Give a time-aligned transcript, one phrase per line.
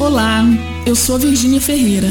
[0.00, 0.42] Olá,
[0.86, 2.08] eu sou Virgínia Ferreira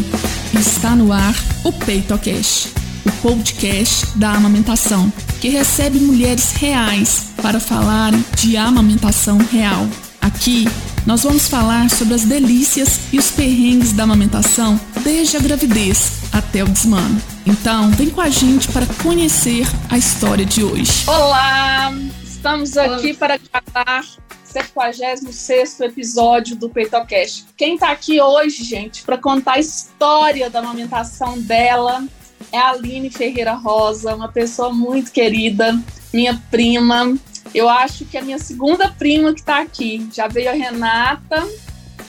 [0.53, 2.71] e está no ar o PeitoCast,
[3.03, 5.11] o podcast da amamentação,
[5.41, 9.87] que recebe mulheres reais para falar de amamentação real.
[10.21, 10.65] Aqui
[11.03, 16.63] nós vamos falar sobre as delícias e os perrengues da amamentação desde a gravidez até
[16.63, 17.19] o desmano.
[17.43, 21.05] Então, vem com a gente para conhecer a história de hoje.
[21.07, 21.91] Olá!
[22.23, 24.05] Estamos aqui para gravar
[24.51, 27.45] 76 episódio do PeitoCast.
[27.55, 32.03] Quem está aqui hoje, gente, para contar a história da amamentação dela
[32.51, 35.79] é a Aline Ferreira Rosa, uma pessoa muito querida,
[36.11, 37.15] minha prima.
[37.53, 40.07] Eu acho que é a minha segunda prima que está aqui.
[40.11, 41.47] Já veio a Renata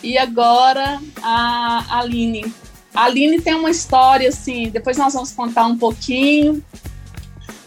[0.02, 2.52] e agora a Aline.
[2.95, 6.62] A Aline tem uma história assim, depois nós vamos contar um pouquinho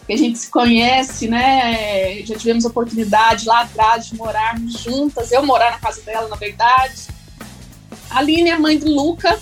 [0.06, 2.22] que a gente se conhece, né?
[2.24, 7.08] Já tivemos oportunidade lá atrás de morarmos juntas, eu morar na casa dela, na verdade.
[8.10, 9.38] A Aline é a mãe do Luca,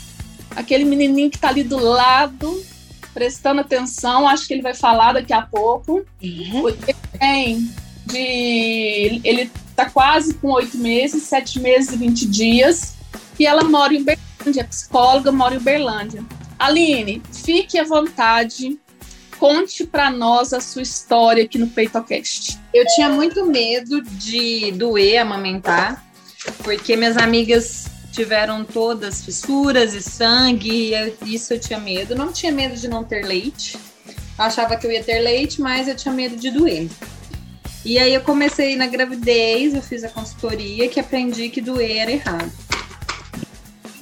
[0.55, 2.65] aquele menininho que está ali do lado,
[3.13, 6.05] prestando atenção, acho que ele vai falar daqui a pouco.
[6.23, 6.69] Uhum.
[6.69, 7.71] Ele tem
[8.07, 9.21] de.
[9.25, 12.95] Ele está quase com oito meses, sete meses e vinte dias,
[13.39, 16.25] e ela mora em Uberlândia, é psicóloga, mora em Uberlândia.
[16.59, 18.79] Aline, fique à vontade
[19.43, 22.61] Conte para nós a sua história aqui no PeitoCast.
[22.73, 26.01] Eu tinha muito medo de doer amamentar,
[26.63, 32.15] porque minhas amigas tiveram todas fissuras e sangue, e isso eu tinha medo.
[32.15, 33.77] Não tinha medo de não ter leite.
[34.39, 36.89] Achava que eu ia ter leite, mas eu tinha medo de doer.
[37.85, 42.13] E aí eu comecei na gravidez, eu fiz a consultoria que aprendi que doer era
[42.13, 42.72] errado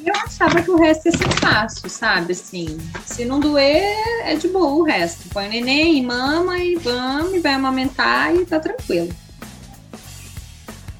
[0.05, 2.33] eu achava que o resto ia ser fácil, sabe?
[2.33, 3.83] Assim, se não doer,
[4.25, 5.29] é de boa o resto.
[5.31, 9.15] Põe o neném, mama e vamos, e vai amamentar e tá tranquilo.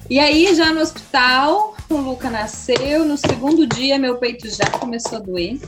[0.09, 3.05] E aí, já no hospital, o Luca nasceu.
[3.05, 5.59] No segundo dia, meu peito já começou a doer.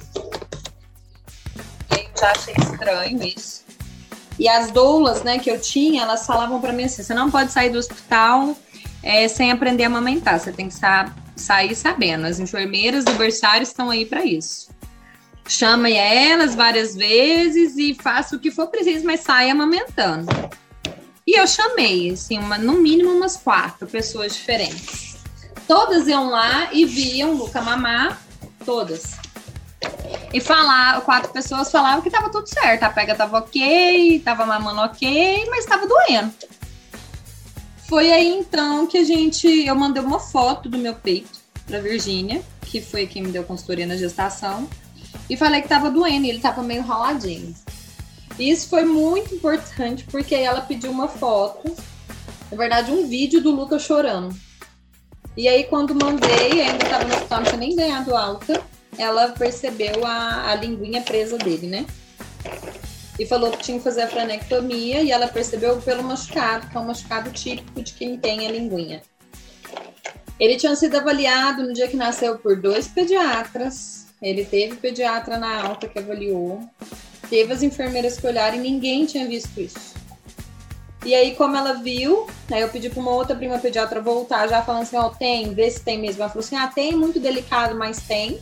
[1.90, 3.64] Eu já achei estranho isso.
[4.38, 7.52] E as doulas, né, que eu tinha, elas falavam para mim assim: você não pode
[7.52, 8.56] sair do hospital
[9.02, 10.40] é, sem aprender a amamentar.
[10.40, 12.26] Você tem que sa sair sabendo.
[12.26, 14.70] As enfermeiras do berçário estão aí para isso.
[15.48, 20.28] Chame elas várias vezes e faça o que for preciso, mas saia amamentando.
[21.26, 25.18] E eu chamei, assim, uma, no mínimo umas quatro pessoas diferentes.
[25.68, 28.22] Todas iam lá e viam o Luca mamar,
[28.66, 29.18] todas.
[30.34, 34.82] E falar, quatro pessoas falavam que tava tudo certo, a pega tava ok, tava mamando
[34.82, 36.34] ok, mas tava doendo.
[37.88, 42.42] Foi aí então que a gente, eu mandei uma foto do meu peito para Virgínia,
[42.62, 44.68] que foi quem me deu consultoria na gestação,
[45.30, 47.54] e falei que tava doendo, e ele tava meio raladinho.
[48.40, 51.76] Isso foi muito importante porque ela pediu uma foto,
[52.50, 54.36] na verdade um vídeo do Lucas chorando.
[55.38, 58.62] E aí quando mandei, ainda tava no hospital, não tinha nem ganhado alta,
[58.98, 61.86] ela percebeu a, a linguinha presa dele, né?
[63.20, 66.80] E falou que tinha que fazer a franectomia e ela percebeu pelo machucado, que é
[66.80, 69.02] um machucado típico de quem tem a linguinha.
[70.40, 74.08] Ele tinha sido avaliado no dia que nasceu por dois pediatras.
[74.22, 76.62] Ele teve pediatra na alta que avaliou.
[77.30, 79.94] Teve as enfermeiras que olharam e ninguém tinha visto isso.
[81.06, 84.62] E aí, como ela viu, aí eu pedi para uma outra prima pediatra voltar, já
[84.62, 86.22] falando assim: Ó, oh, tem, vê se tem mesmo.
[86.22, 88.40] Ela falou assim: ah, tem, muito delicado, mas tem.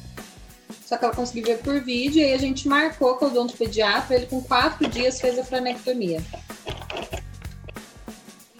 [0.91, 3.49] Só que ela conseguiu ver por vídeo e aí a gente marcou com o dono
[3.49, 6.21] pediatra, ele com quatro dias fez a franectomia.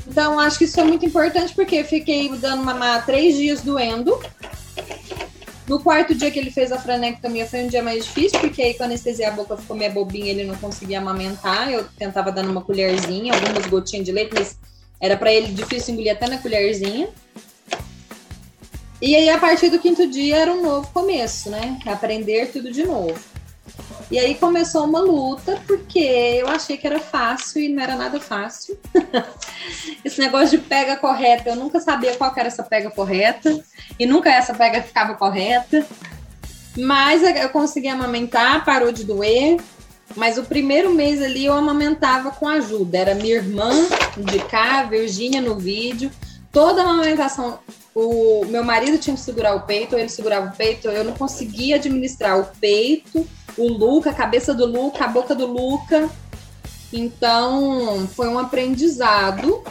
[0.07, 4.17] Então, acho que isso é muito importante porque eu fiquei dando mamar três dias doendo.
[5.67, 8.75] No quarto dia que ele fez a franectomia foi um dia mais difícil, porque aí
[8.75, 11.69] com anestesia a boca ficou meio bobinha, ele não conseguia amamentar.
[11.69, 14.57] Eu tentava dando uma colherzinha, algumas gotinhas de leite, mas
[15.01, 17.09] era para ele difícil engolir até na colherzinha.
[19.01, 21.79] E aí, a partir do quinto dia, era um novo começo, né?
[21.87, 23.19] Aprender tudo de novo.
[24.11, 28.19] E aí começou uma luta, porque eu achei que era fácil e não era nada
[28.19, 28.77] fácil.
[30.05, 33.63] Esse negócio de pega correta, eu nunca sabia qual era essa pega correta,
[33.97, 35.83] e nunca essa pega ficava correta.
[36.77, 39.57] Mas eu consegui amamentar, parou de doer.
[40.15, 42.97] Mas o primeiro mês ali eu amamentava com ajuda.
[42.97, 43.71] Era minha irmã
[44.17, 46.11] de cá, Virgínia no vídeo.
[46.51, 47.59] Toda a amamentação
[47.93, 51.75] o meu marido tinha que segurar o peito, ele segurava o peito, eu não conseguia
[51.75, 53.27] administrar o peito,
[53.57, 56.09] o Luca, a cabeça do Luca, a boca do Luca.
[56.93, 59.63] Então, foi um aprendizado.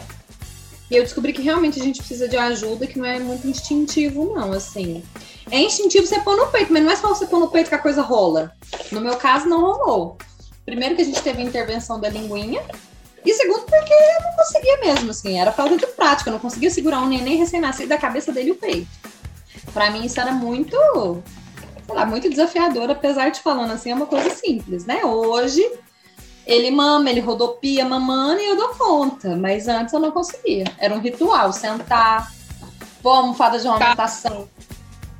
[0.89, 4.33] E eu descobri que realmente a gente precisa de ajuda, que não é muito instintivo,
[4.35, 5.03] não, assim.
[5.49, 7.75] É instintivo você pôr no peito, mas não é só você pôr no peito que
[7.75, 8.51] a coisa rola.
[8.91, 10.17] No meu caso, não rolou.
[10.65, 12.61] Primeiro que a gente teve a intervenção da linguinha,
[13.25, 16.69] e segundo, porque eu não conseguia mesmo, assim, era falta de prática, eu não conseguia
[16.69, 18.87] segurar um neném recém-nascido da cabeça dele e o peito.
[19.73, 20.77] para mim isso era muito,
[21.85, 25.05] sei lá, muito desafiador, apesar de falando assim, é uma coisa simples, né?
[25.05, 25.61] Hoje
[26.45, 30.65] ele mama, ele rodopia mamando e eu dou conta, mas antes eu não conseguia.
[30.77, 32.31] Era um ritual, sentar,
[33.01, 34.49] pôr almofada de amamentação.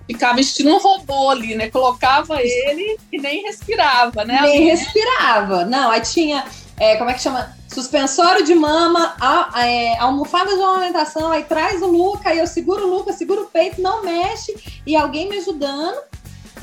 [0.08, 1.70] Ficava estilo um robô ali, né?
[1.70, 4.42] Colocava ele e nem respirava, né?
[4.42, 5.64] Nem respirava.
[5.64, 6.44] Não, aí tinha,
[6.80, 7.56] é, como é que chama?
[7.68, 12.86] Suspensório de mama, a, é, almofada de amamentação, aí traz o Luca, aí eu seguro
[12.86, 15.98] o Luca, seguro o peito, não mexe, e alguém me ajudando.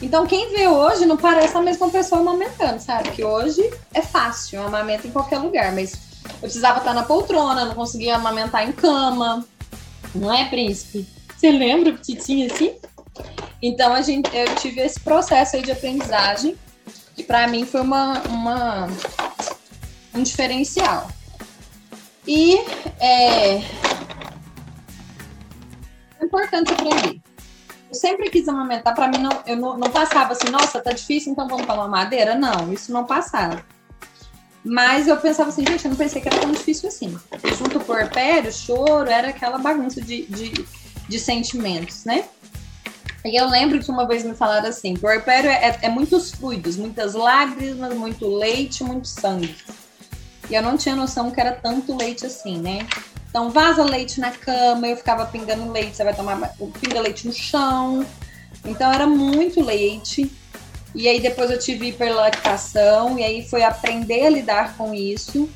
[0.00, 3.10] Então, quem vê hoje não parece a mesma pessoa amamentando, sabe?
[3.10, 5.94] Que hoje é fácil, eu amamento em qualquer lugar, mas
[6.25, 9.44] eu precisava estar na poltrona, não conseguia amamentar em cama.
[10.14, 11.06] Não é, príncipe?
[11.37, 12.75] Você lembra que tinha assim?
[13.61, 16.56] Então, a gente, eu tive esse processo aí de aprendizagem,
[17.16, 18.88] que para mim foi uma, uma,
[20.19, 21.11] um diferencial.
[22.26, 22.59] E
[23.00, 23.62] é,
[26.29, 27.20] importante aprender.
[27.88, 31.32] Eu sempre quis amamentar, para mim não, eu não, não passava assim, nossa, tá difícil,
[31.32, 32.35] então vamos para uma madeira.
[32.35, 33.65] Não, isso não passava.
[34.62, 37.19] Mas eu pensava assim, gente, eu não pensei que era tão difícil assim.
[37.56, 40.67] junto com o puerpério, o choro, era aquela bagunça de, de,
[41.09, 42.25] de sentimentos, né?
[43.25, 47.14] E eu lembro que uma vez me falaram assim: puerpério é, é muitos fluidos, muitas
[47.14, 49.56] lágrimas, muito leite, muito sangue.
[50.50, 52.87] E eu não tinha noção que era tanto leite assim, né?
[53.29, 57.33] Então vaza leite na cama, eu ficava pingando leite, você vai tomar pinga leite no
[57.33, 58.05] chão.
[58.65, 60.31] Então era muito leite.
[60.95, 65.49] E aí depois eu tive hiperlactação e aí foi aprender a lidar com isso,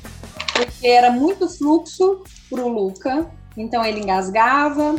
[0.53, 3.27] porque era muito fluxo pro Luca.
[3.57, 4.95] Então ele engasgava,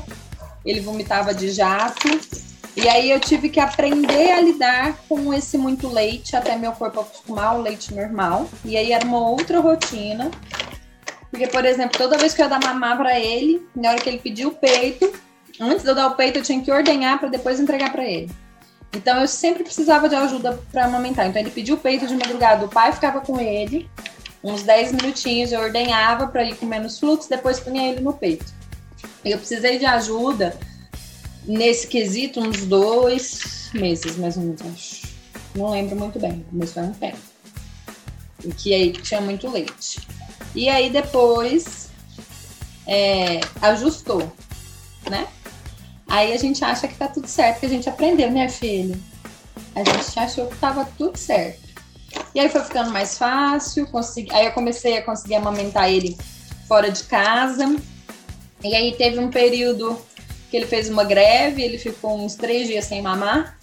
[0.65, 2.09] ele vomitava de jato.
[2.77, 7.01] E aí eu tive que aprender a lidar com esse muito leite até meu corpo
[7.01, 8.49] acostumar ao leite normal.
[8.65, 10.31] E aí era uma outra rotina.
[11.31, 14.09] Porque, por exemplo, toda vez que eu ia dar mamar para ele, na hora que
[14.09, 15.13] ele pediu o peito,
[15.61, 18.31] antes de eu dar o peito, eu tinha que ordenhar para depois entregar para ele.
[18.93, 21.27] Então eu sempre precisava de ajuda para amamentar.
[21.27, 23.89] Então ele pediu o peito de madrugada, o pai ficava com ele,
[24.43, 28.53] uns 10 minutinhos, eu ordenhava para ir com menos fluxo, depois punha ele no peito.
[29.25, 30.57] Eu precisei de ajuda
[31.47, 35.15] nesse quesito uns dois meses, mais ou menos, acho.
[35.55, 37.19] Não lembro muito bem, mas foi um tempo.
[38.45, 40.01] E que aí tinha muito leite.
[40.55, 41.91] E aí depois
[42.87, 44.33] é, ajustou,
[45.09, 45.27] né?
[46.07, 49.01] Aí a gente acha que tá tudo certo, que a gente aprendeu, né, filho?
[49.75, 51.65] A gente achou que tava tudo certo.
[52.35, 54.33] E aí foi ficando mais fácil, consegui...
[54.33, 56.17] aí eu comecei a conseguir amamentar ele
[56.69, 57.77] fora de casa.
[58.63, 59.99] E aí teve um período
[60.55, 63.59] que ele fez uma greve, ele ficou uns três dias sem mamar.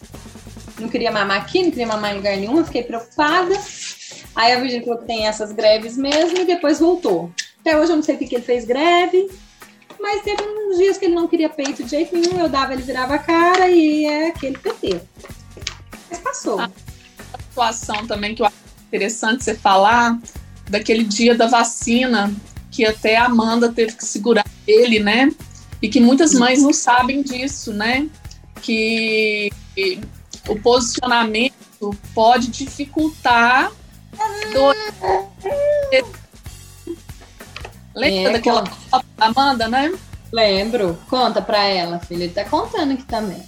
[0.77, 3.55] Não queria mamar aqui, não queria mamar em lugar nenhum, fiquei preocupada.
[4.35, 7.31] Aí a Virgínia falou que tem essas greves mesmo e depois voltou.
[7.61, 9.31] Até hoje eu não sei o que ele fez greve,
[10.01, 12.81] mas teve uns dias que ele não queria peito de jeito nenhum, eu dava, ele
[12.81, 14.99] virava a cara e é aquele PT.
[16.09, 16.59] Mas passou.
[16.59, 16.69] A
[17.47, 18.55] situação também que eu acho
[18.89, 20.19] interessante você falar,
[20.69, 22.35] daquele dia da vacina,
[22.69, 25.31] que até a Amanda teve que segurar ele, né?
[25.81, 28.07] E que muitas mães não sabem disso, né?
[28.61, 29.51] Que
[30.47, 33.71] o posicionamento pode dificultar.
[34.53, 34.75] Do...
[37.95, 39.05] Lembra é, daquela conta.
[39.17, 39.91] Amanda, né?
[40.31, 40.97] Lembro.
[41.09, 42.25] Conta pra ela, filha.
[42.25, 43.41] Ele tá contando aqui também.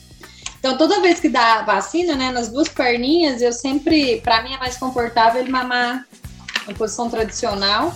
[0.58, 4.58] Então, toda vez que dá vacina, né, nas duas perninhas, eu sempre, para mim é
[4.58, 6.06] mais confortável ele mamar
[6.66, 7.94] na posição tradicional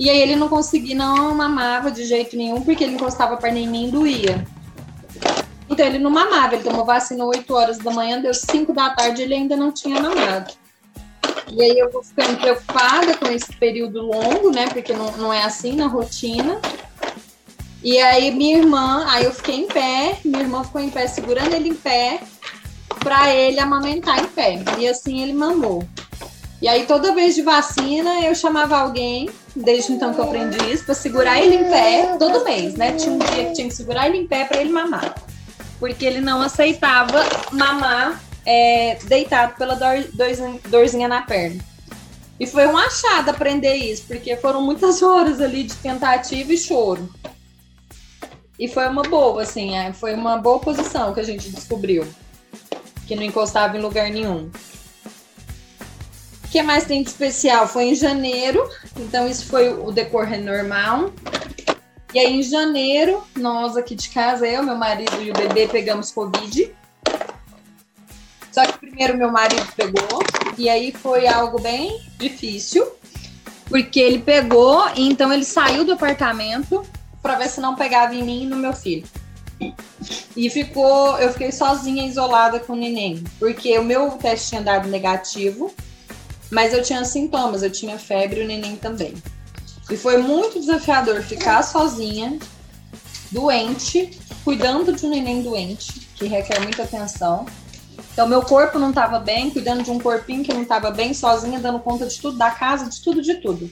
[0.00, 3.58] e aí ele não conseguia, não mamava de jeito nenhum, porque ele encostava a perna
[3.58, 4.46] em mim e doía.
[5.68, 9.20] Então ele não mamava, ele tomou vacina 8 horas da manhã, deu 5 da tarde
[9.20, 10.54] ele ainda não tinha mamado.
[11.52, 14.68] E aí eu vou ficando preocupada com esse período longo, né?
[14.68, 16.58] Porque não, não é assim na rotina.
[17.84, 21.52] E aí minha irmã, aí eu fiquei em pé, minha irmã ficou em pé segurando
[21.52, 22.22] ele em pé
[23.00, 24.64] para ele amamentar em pé.
[24.78, 25.86] E assim ele mamou.
[26.62, 30.84] E aí toda vez de vacina eu chamava alguém desde então que eu aprendi isso,
[30.84, 32.92] para segurar ele em pé todo mês, né?
[32.92, 35.14] Tinha um dia que tinha que segurar ele em pé para ele mamar.
[35.78, 40.04] Porque ele não aceitava mamar é, deitado pela dor,
[40.68, 41.62] dorzinha na perna.
[42.38, 47.08] E foi um achado aprender isso, porque foram muitas horas ali de tentativa e choro.
[48.58, 52.06] E foi uma boa, assim, é, foi uma boa posição que a gente descobriu.
[53.06, 54.50] Que não encostava em lugar nenhum.
[56.50, 57.68] O que mais tem de especial?
[57.68, 61.12] Foi em janeiro, então isso foi o decorrer normal.
[62.12, 66.10] E aí em janeiro, nós aqui de casa, eu, meu marido e o bebê pegamos
[66.10, 66.74] Covid.
[68.50, 70.24] Só que primeiro meu marido pegou,
[70.58, 72.84] e aí foi algo bem difícil,
[73.66, 76.84] porque ele pegou, e então ele saiu do apartamento
[77.22, 79.06] para ver se não pegava em mim e no meu filho.
[80.34, 84.88] E ficou, eu fiquei sozinha, isolada com o neném, porque o meu teste tinha dado
[84.88, 85.72] negativo,
[86.50, 89.14] mas eu tinha sintomas, eu tinha febre o neném também.
[89.90, 92.38] E foi muito desafiador ficar sozinha,
[93.30, 97.46] doente, cuidando de um neném doente, que requer muita atenção.
[98.12, 101.58] Então, meu corpo não estava bem, cuidando de um corpinho que não estava bem, sozinha,
[101.58, 103.70] dando conta de tudo, da casa, de tudo, de tudo.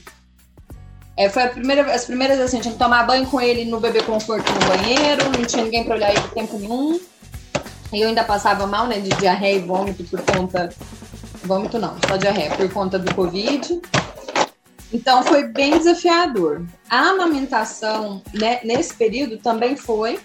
[1.17, 4.01] É, foi a primeira, as primeiras assim, tinha que tomar banho com ele no bebê
[4.01, 6.99] conforto no banheiro, não tinha ninguém para olhar ele tempo nenhum.
[7.91, 10.69] E eu ainda passava mal, né, de diarreia e vômito por conta.
[11.43, 13.81] Vômito não, só diarreia, por conta do Covid.
[14.91, 16.65] Então foi bem desafiador.
[16.89, 20.19] A amamentação né, nesse período também foi,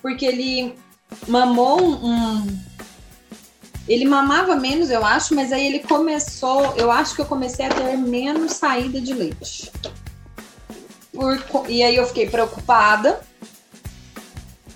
[0.00, 0.74] porque ele
[1.26, 2.64] mamou um.
[3.86, 6.74] Ele mamava menos, eu acho, mas aí ele começou.
[6.76, 9.70] Eu acho que eu comecei a ter menos saída de leite.
[11.12, 11.38] Por,
[11.68, 13.20] e aí eu fiquei preocupada.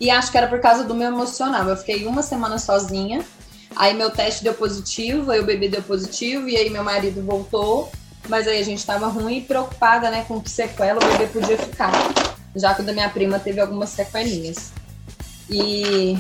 [0.01, 1.69] E acho que era por causa do meu emocional.
[1.69, 3.25] Eu fiquei uma semana sozinha.
[3.79, 7.89] Aí meu teste deu positivo, aí o bebê deu positivo, e aí meu marido voltou.
[8.29, 11.57] Mas aí a gente tava ruim e preocupada, né, com que sequela o bebê podia
[11.57, 11.93] ficar.
[12.57, 14.73] Já que o da minha prima teve algumas sequelinhas.
[15.49, 16.19] E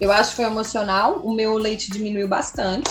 [0.00, 1.20] eu acho que foi emocional.
[1.22, 2.88] O meu leite diminuiu bastante.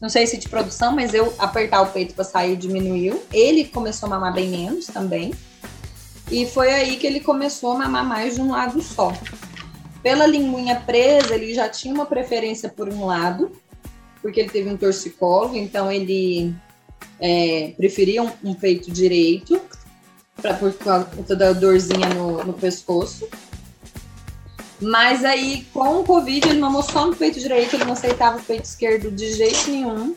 [0.00, 3.20] Não sei se de produção, mas eu apertar o peito para sair diminuiu.
[3.32, 5.34] Ele começou a mamar bem menos também.
[6.30, 9.12] E foi aí que ele começou a mamar mais de um lado só.
[10.02, 13.52] Pela linguinha presa, ele já tinha uma preferência por um lado
[14.22, 16.54] porque ele teve um torcicolo, então ele
[17.20, 19.60] é, preferia um, um, peito direito,
[20.40, 23.28] pra, por conta da dorzinha no, no pescoço.
[24.80, 28.42] Mas aí, com o Covid, ele mamou só no peito direito, ele não aceitava o
[28.42, 30.14] peito esquerdo de jeito nenhum.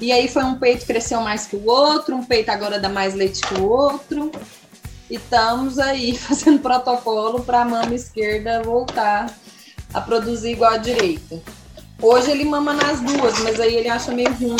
[0.00, 2.88] E aí foi um peito que cresceu mais que o outro, um peito agora dá
[2.88, 4.32] mais leite que o outro.
[5.12, 9.30] E estamos aí fazendo protocolo para a mama esquerda voltar
[9.92, 11.38] a produzir igual a direita.
[12.00, 14.56] Hoje ele mama nas duas, mas aí ele acha meio ruim.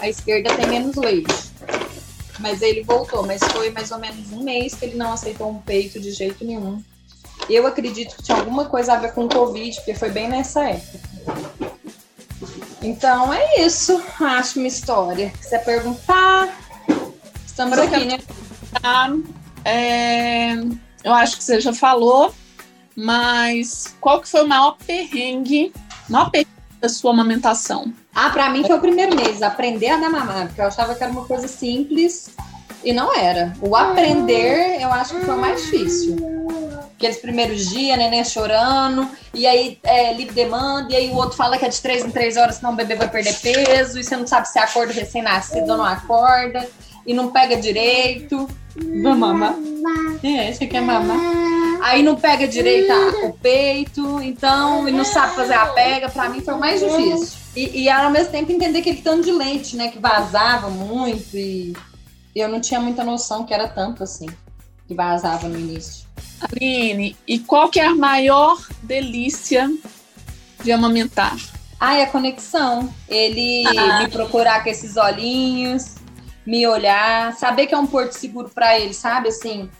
[0.00, 1.34] A esquerda tem menos leite.
[2.40, 5.58] Mas ele voltou, mas foi mais ou menos um mês que ele não aceitou um
[5.58, 6.82] peito de jeito nenhum.
[7.50, 10.64] Eu acredito que tinha alguma coisa a ver com o Covid, porque foi bem nessa
[10.64, 10.98] época.
[12.80, 15.30] Então é isso, acho uma história.
[15.42, 16.58] Se você perguntar,
[17.46, 18.18] estamos aqui, né?
[19.64, 20.54] É,
[21.02, 22.34] eu acho que você já falou,
[22.96, 25.72] mas qual que foi o maior perrengue,
[26.08, 27.92] maior perrengue da sua amamentação?
[28.14, 31.02] Ah, para mim foi o primeiro mês, aprender a dar mamar, porque eu achava que
[31.02, 32.30] era uma coisa simples
[32.84, 33.54] e não era.
[33.60, 36.16] O aprender, eu acho que foi o mais difícil.
[36.96, 41.58] Aqueles primeiros dias, neném chorando, e aí é, livre demanda, e aí o outro fala
[41.58, 44.16] que é de três em três horas, senão o bebê vai perder peso, e você
[44.16, 46.68] não sabe se acorda recém-nascido ou não acorda,
[47.06, 48.48] e não pega direito.
[48.76, 49.54] Vamos mamar?
[50.22, 51.18] É, você quer mamar?
[51.82, 52.92] Aí não pega direito
[53.24, 56.08] o peito, então, e não sabe fazer a pega.
[56.08, 57.38] Pra mim foi o mais difícil.
[57.54, 59.88] E, e ao mesmo tempo entender aquele tanto de leite, né?
[59.88, 61.74] Que vazava muito e
[62.34, 64.26] eu não tinha muita noção que era tanto assim,
[64.88, 66.04] que vazava no início.
[66.40, 69.70] Aline, e qual que é a maior delícia
[70.62, 71.36] de amamentar?
[71.78, 72.92] Ah, é a conexão.
[73.08, 74.00] Ele ah.
[74.00, 75.93] me procurar com esses olhinhos,
[76.46, 79.28] me olhar, saber que é um porto seguro para ele, sabe?
[79.28, 79.70] Assim,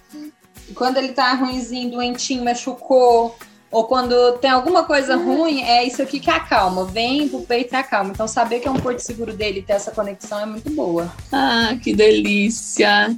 [0.75, 3.37] quando ele tá ruimzinho, doentinho, machucou,
[3.71, 6.85] ou quando tem alguma coisa ruim, é isso aqui que acalma.
[6.85, 8.12] Vem pro peito e acalma.
[8.12, 11.12] Então, saber que é um porto seguro dele ter essa conexão é muito boa.
[11.33, 13.16] Ah, que delícia!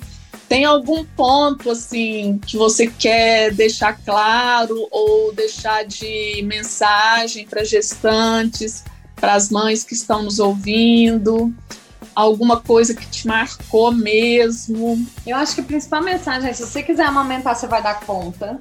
[0.48, 8.82] Tem algum ponto assim que você quer deixar claro ou deixar de mensagem para gestantes,
[9.16, 11.52] para as mães que estão nos ouvindo?
[12.16, 15.06] Alguma coisa que te marcou mesmo?
[15.26, 18.60] Eu acho que a principal mensagem é: se você quiser amamentar, você vai dar conta.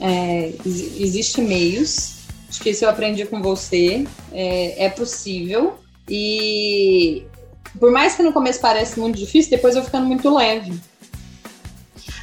[0.00, 2.16] É, Existem meios.
[2.48, 4.06] Acho que isso eu aprendi com você.
[4.32, 5.78] É, é possível.
[6.08, 7.24] E
[7.78, 10.80] por mais que no começo pareça muito difícil, depois eu ficando muito leve.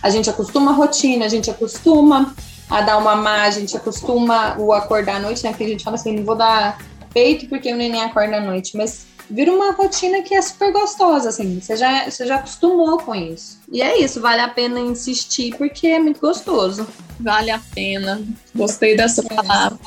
[0.02, 2.36] A gente acostuma a rotina, a gente acostuma
[2.70, 5.54] a dar uma má, a gente acostuma o acordar à noite, né?
[5.54, 6.80] Que a gente fala assim, não vou dar
[7.14, 11.30] peito porque o neném acorda à noite, mas vira uma rotina que é super gostosa,
[11.30, 11.60] assim.
[11.60, 13.60] Você já, você já acostumou com isso.
[13.72, 16.88] E é isso, vale a pena insistir porque é muito gostoso.
[17.20, 18.22] Vale a pena.
[18.56, 19.36] Gostei dessa é.
[19.36, 19.80] palavra.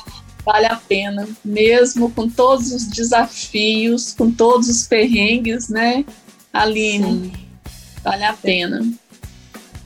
[0.45, 6.05] Vale a pena, mesmo com todos os desafios, com todos os perrengues, né,
[6.53, 7.05] Aline?
[7.05, 7.33] Sim.
[8.01, 8.87] Vale a pena.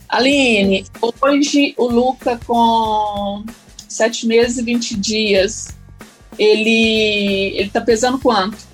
[0.08, 3.43] Aline, hoje o Luca com
[3.88, 5.70] sete meses e 20 dias,
[6.38, 8.71] ele, ele tá pesando quanto?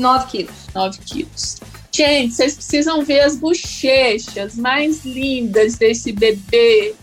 [0.00, 0.66] 9 quilos.
[0.74, 1.56] 9 quilos.
[1.92, 6.94] Gente, vocês precisam ver as bochechas mais lindas desse bebê.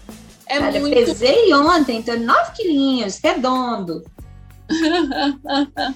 [0.47, 0.95] É Olha, muito...
[0.95, 4.03] pesei ontem, tô 9 quilinhos, redondo.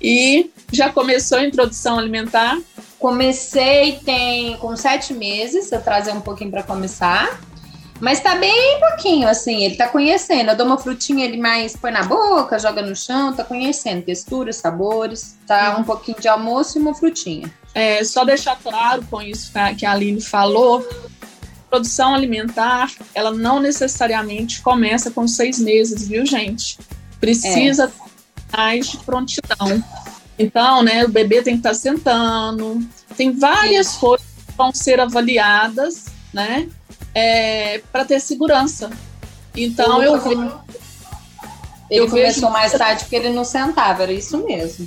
[0.00, 2.58] e já começou a introdução alimentar?
[2.98, 7.40] Comecei tem com sete meses, eu trazer um pouquinho para começar.
[8.00, 10.50] Mas tá bem pouquinho, assim, ele tá conhecendo.
[10.50, 14.56] Eu dou uma frutinha, ele mais põe na boca, joga no chão, tá conhecendo texturas,
[14.56, 15.36] sabores.
[15.46, 15.80] Tá uhum.
[15.80, 17.52] um pouquinho de almoço e uma frutinha.
[17.74, 20.86] É, só deixar claro com isso que a Aline falou,
[21.68, 26.78] produção alimentar, ela não necessariamente começa com seis meses, viu, gente?
[27.20, 28.56] Precisa é.
[28.56, 29.82] mais de prontidão.
[30.38, 32.86] Então, né, o bebê tem que estar tá sentando,
[33.16, 36.68] tem várias coisas que vão ser avaliadas, né,
[37.16, 38.90] é, para ter segurança.
[39.56, 40.50] Então, eu, ele
[41.90, 42.50] eu começou vejo...
[42.50, 44.86] mais tarde porque ele não sentava, era isso mesmo.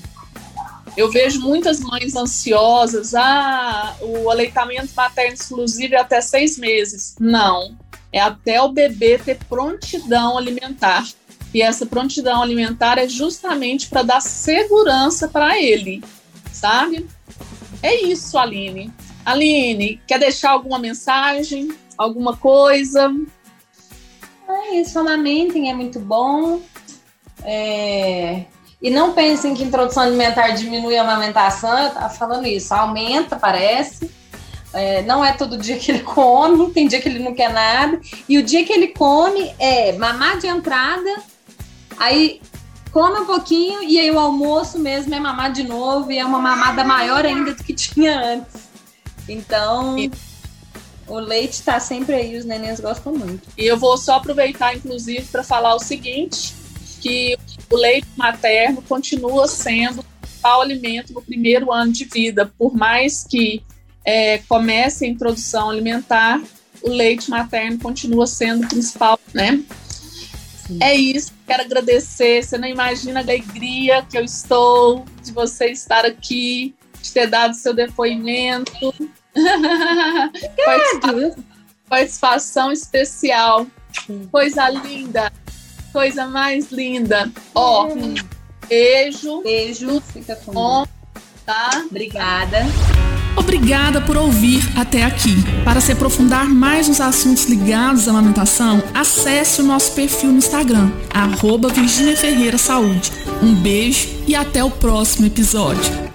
[0.95, 7.15] Eu vejo muitas mães ansiosas, ah, o aleitamento materno exclusivo é até seis meses.
[7.19, 7.75] Não,
[8.13, 11.07] é até o bebê ter prontidão alimentar.
[11.51, 16.03] E essa prontidão alimentar é justamente para dar segurança para ele,
[16.51, 17.07] sabe?
[17.81, 18.93] É isso, Aline.
[19.25, 21.69] Aline, quer deixar alguma mensagem?
[21.99, 23.13] Alguma coisa?
[24.47, 26.61] É isso, amamentem, é muito bom.
[27.43, 28.45] É...
[28.81, 34.09] E não pensem que introdução alimentar diminui a amamentação, eu tava falando isso, aumenta, parece.
[34.71, 37.99] É, não é todo dia que ele come, tem dia que ele não quer nada.
[38.27, 41.29] E o dia que ele come é mamar de entrada
[41.99, 42.41] Aí
[42.91, 46.39] come um pouquinho e aí o almoço mesmo é mamar de novo e é uma
[46.39, 48.69] mamada maior ainda do que tinha antes.
[49.27, 49.97] Então,
[51.09, 53.47] o leite está sempre aí, os nenéns gostam muito.
[53.57, 56.53] E eu vou só aproveitar, inclusive, para falar o seguinte:
[57.01, 57.37] que
[57.69, 63.23] o leite materno continua sendo o principal alimento no primeiro ano de vida, por mais
[63.23, 63.63] que
[64.05, 66.41] é, comece a introdução alimentar,
[66.81, 69.61] o leite materno continua sendo o principal, né?
[70.79, 72.43] É isso, quero agradecer.
[72.43, 77.55] Você não imagina a alegria que eu estou de você estar aqui, de ter dado
[77.55, 78.93] seu depoimento.
[80.65, 81.35] participação,
[81.87, 83.67] participação especial.
[84.31, 85.31] Coisa linda,
[85.91, 87.31] coisa mais linda.
[87.55, 88.15] Ó, hum.
[88.67, 89.41] beijo.
[89.41, 90.85] Beijo, fica com
[91.45, 91.83] Tá?
[91.89, 92.59] Obrigada.
[93.35, 95.35] Obrigada por ouvir até aqui.
[95.63, 100.91] Para se aprofundar mais nos assuntos ligados à amamentação, acesse o nosso perfil no Instagram,
[101.09, 103.11] arroba Virginia Ferreira Saúde.
[103.41, 106.08] Um beijo e até o próximo episódio.